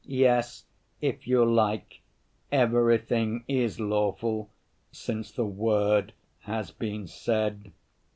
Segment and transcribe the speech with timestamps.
[0.07, 0.65] "Yes,
[0.99, 2.01] if you like,
[2.51, 4.49] 'everything is lawful'
[4.91, 6.11] since the word
[6.45, 7.71] has been said.